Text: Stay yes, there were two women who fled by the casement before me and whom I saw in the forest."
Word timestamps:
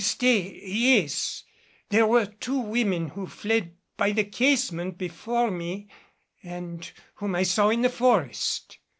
Stay 0.03 0.59
yes, 0.65 1.43
there 1.89 2.07
were 2.07 2.25
two 2.25 2.57
women 2.59 3.09
who 3.09 3.27
fled 3.27 3.75
by 3.97 4.11
the 4.11 4.23
casement 4.23 4.97
before 4.97 5.51
me 5.51 5.87
and 6.41 6.91
whom 7.17 7.35
I 7.35 7.43
saw 7.43 7.69
in 7.69 7.83
the 7.83 7.89
forest." 7.91 8.79